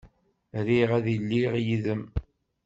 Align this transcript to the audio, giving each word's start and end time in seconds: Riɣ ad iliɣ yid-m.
Riɣ 0.67 0.89
ad 0.97 1.05
iliɣ 1.15 1.53
yid-m. 1.65 2.03